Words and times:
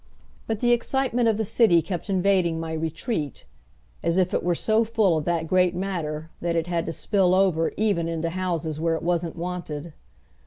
But 0.47 0.61
the 0.61 0.71
excitement 0.71 1.27
of 1.27 1.37
the 1.37 1.45
city 1.45 1.79
kept 1.83 2.09
invading 2.09 2.59
my 2.59 2.73
retreat, 2.73 3.45
as 4.01 4.17
if 4.17 4.33
it 4.33 4.41
were 4.41 4.55
so 4.55 4.83
full 4.83 5.19
of 5.19 5.25
that 5.25 5.45
great 5.45 5.75
matter 5.75 6.31
that 6.41 6.55
it 6.55 6.65
had 6.65 6.87
to 6.87 6.91
spill 6.91 7.35
over 7.35 7.71
even 7.77 8.07
into 8.07 8.31
houses 8.31 8.79
where 8.79 8.95
it 8.95 9.03
wasn't 9.03 9.35
wanted. 9.35 9.93